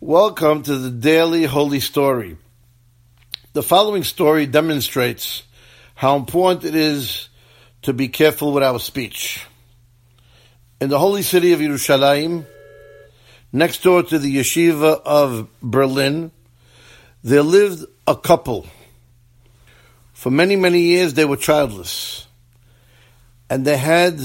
[0.00, 2.36] Welcome to the Daily Holy Story.
[3.52, 5.42] The following story demonstrates
[5.96, 7.28] how important it is
[7.82, 9.44] to be careful with our speech.
[10.80, 12.46] In the holy city of Yerushalayim,
[13.52, 16.30] next door to the yeshiva of Berlin,
[17.24, 18.68] there lived a couple.
[20.12, 22.28] For many, many years they were childless.
[23.50, 24.20] And they had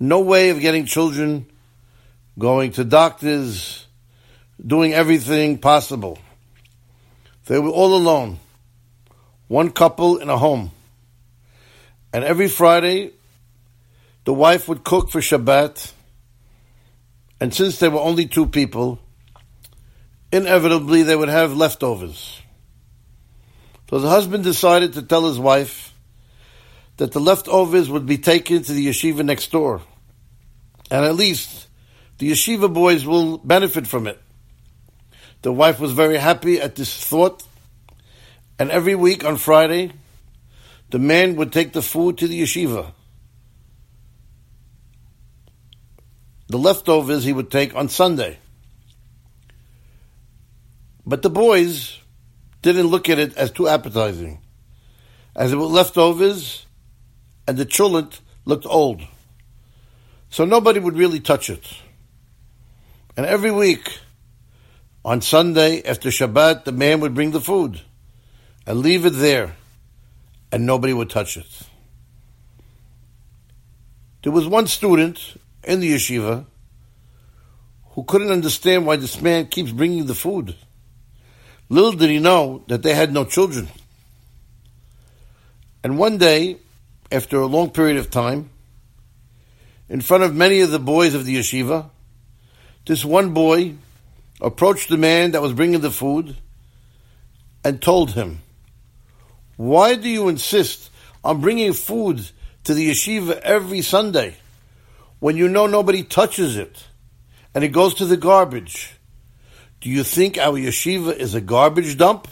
[0.00, 1.44] no way of getting children,
[2.38, 3.85] going to doctors,
[4.64, 6.18] doing everything possible.
[7.46, 8.38] They were all alone,
[9.48, 10.72] one couple in a home.
[12.12, 13.12] And every Friday,
[14.24, 15.92] the wife would cook for Shabbat.
[17.40, 18.98] And since there were only two people,
[20.32, 22.40] inevitably they would have leftovers.
[23.90, 25.94] So the husband decided to tell his wife
[26.96, 29.82] that the leftovers would be taken to the yeshiva next door.
[30.90, 31.68] And at least
[32.18, 34.20] the yeshiva boys will benefit from it.
[35.46, 37.44] The wife was very happy at this thought.
[38.58, 39.92] And every week on Friday,
[40.90, 42.90] the man would take the food to the yeshiva.
[46.48, 48.38] The leftovers he would take on Sunday.
[51.06, 51.96] But the boys
[52.62, 54.40] didn't look at it as too appetizing,
[55.36, 56.66] as it was leftovers,
[57.46, 59.00] and the cholent looked old.
[60.28, 61.64] So nobody would really touch it.
[63.16, 64.00] And every week,
[65.06, 67.80] on Sunday, after Shabbat, the man would bring the food
[68.66, 69.54] and leave it there,
[70.50, 71.46] and nobody would touch it.
[74.24, 76.44] There was one student in the yeshiva
[77.90, 80.56] who couldn't understand why this man keeps bringing the food.
[81.68, 83.68] Little did he know that they had no children.
[85.84, 86.56] And one day,
[87.12, 88.50] after a long period of time,
[89.88, 91.90] in front of many of the boys of the yeshiva,
[92.86, 93.76] this one boy
[94.40, 96.36] approached the man that was bringing the food
[97.64, 98.42] and told him,
[99.56, 100.90] Why do you insist
[101.24, 102.28] on bringing food
[102.64, 104.36] to the yeshiva every Sunday
[105.18, 106.86] when you know nobody touches it
[107.54, 108.94] and it goes to the garbage?
[109.80, 112.28] Do you think our yeshiva is a garbage dump?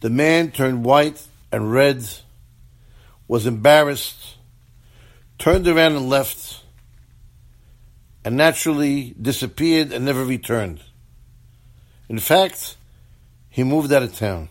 [0.00, 2.06] The man turned white and red,
[3.28, 4.36] was embarrassed,
[5.38, 6.62] turned around and left
[8.26, 10.82] and naturally disappeared and never returned.
[12.08, 12.76] In fact,
[13.48, 14.48] he moved out of town.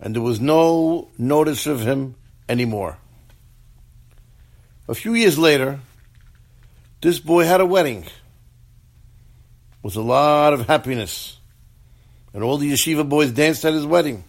[0.00, 2.16] And there was no notice of him
[2.48, 2.98] anymore.
[4.88, 5.78] A few years later,
[7.02, 8.04] this boy had a wedding
[9.80, 11.38] with a lot of happiness.
[12.34, 14.24] And all the yeshiva boys danced at his wedding.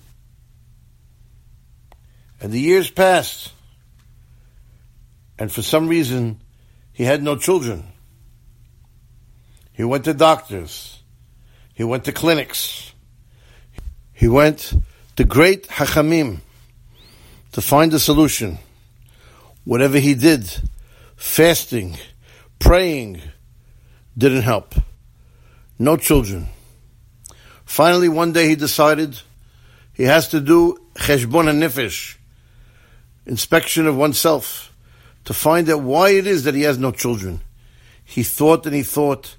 [2.40, 3.52] And the years passed.
[5.40, 6.40] And for some reason,
[6.98, 7.84] he had no children.
[9.72, 11.04] He went to doctors.
[11.76, 12.92] He went to clinics.
[14.14, 14.74] He went
[15.16, 16.40] to great hachamim
[17.52, 18.58] to find a solution.
[19.64, 20.52] Whatever he did,
[21.16, 21.98] fasting,
[22.58, 23.22] praying,
[24.18, 24.74] didn't help.
[25.78, 26.48] No children.
[27.64, 29.22] Finally, one day he decided
[29.94, 32.16] he has to do cheshbon nefesh,
[33.28, 34.74] inspection of oneself
[35.28, 37.42] to find out why it is that he has no children.
[38.06, 39.36] He thought and he thought,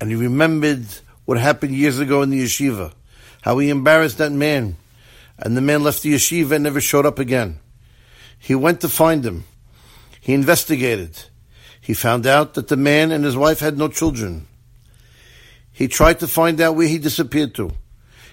[0.00, 0.86] and he remembered
[1.26, 2.94] what happened years ago in the yeshiva,
[3.42, 4.78] how he embarrassed that man,
[5.38, 7.58] and the man left the yeshiva and never showed up again.
[8.38, 9.44] He went to find him.
[10.22, 11.24] He investigated.
[11.82, 14.48] He found out that the man and his wife had no children.
[15.70, 17.72] He tried to find out where he disappeared to.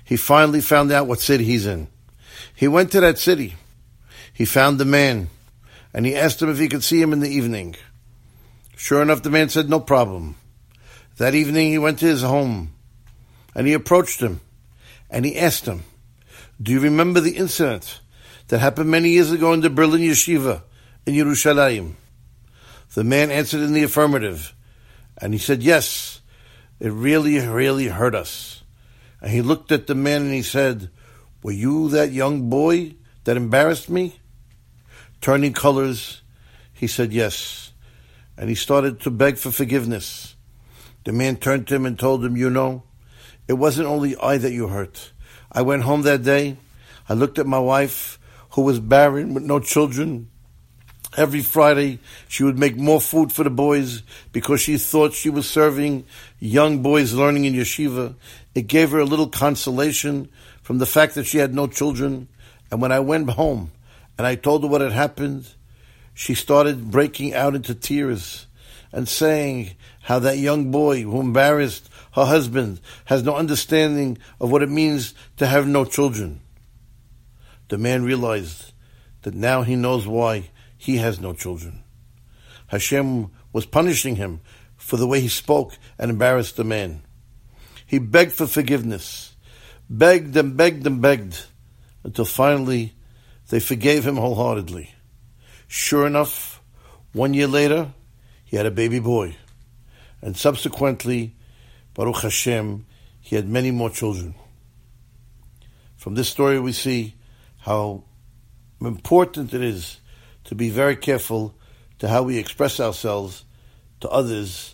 [0.05, 1.89] He finally found out what city he's in.
[2.55, 3.55] He went to that city.
[4.31, 5.27] He found the man
[5.93, 7.75] and he asked him if he could see him in the evening.
[8.75, 10.35] Sure enough, the man said no problem.
[11.17, 12.73] That evening he went to his home
[13.53, 14.41] and he approached him
[15.09, 15.83] and he asked him,
[16.61, 18.01] Do you remember the incident
[18.47, 20.63] that happened many years ago in the Berlin Yeshiva
[21.05, 21.93] in Yerushalayim?
[22.95, 24.55] The man answered in the affirmative
[25.19, 26.21] and he said, Yes,
[26.79, 28.63] it really, really hurt us.
[29.21, 30.89] And he looked at the man and he said,
[31.43, 34.19] Were you that young boy that embarrassed me?
[35.23, 36.21] Turning colors,
[36.73, 37.71] he said yes.
[38.37, 40.35] And he started to beg for forgiveness.
[41.05, 42.83] The man turned to him and told him, You know,
[43.47, 45.13] it wasn't only I that you hurt.
[45.49, 46.57] I went home that day.
[47.07, 48.19] I looked at my wife,
[48.51, 50.29] who was barren with no children.
[51.15, 55.49] Every Friday, she would make more food for the boys because she thought she was
[55.49, 56.05] serving
[56.39, 58.15] young boys learning in yeshiva.
[58.55, 60.29] It gave her a little consolation
[60.63, 62.27] from the fact that she had no children.
[62.71, 63.71] And when I went home,
[64.17, 65.49] and I told her what had happened,
[66.13, 68.47] she started breaking out into tears.
[68.93, 69.71] and saying
[70.03, 75.15] how that young boy who embarrassed her husband has no understanding of what it means
[75.35, 76.39] to have no children.
[77.69, 78.71] The man realized
[79.23, 81.83] that now he knows why he has no children.
[82.67, 84.41] Hashem was punishing him
[84.77, 87.01] for the way he spoke and embarrassed the man.
[87.85, 89.35] He begged for forgiveness,
[89.89, 91.45] begged and begged and begged,
[92.03, 92.93] until finally
[93.53, 94.95] they forgave him wholeheartedly.
[95.67, 96.59] Sure enough,
[97.11, 97.93] one year later,
[98.43, 99.35] he had a baby boy.
[100.23, 101.35] And subsequently,
[101.93, 102.87] Baruch Hashem,
[103.21, 104.33] he had many more children.
[105.97, 107.13] From this story, we see
[107.59, 108.05] how
[108.81, 109.97] important it is
[110.45, 111.53] to be very careful
[111.99, 113.45] to how we express ourselves
[113.99, 114.73] to others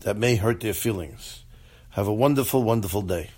[0.00, 1.44] that may hurt their feelings.
[1.90, 3.30] Have a wonderful, wonderful day.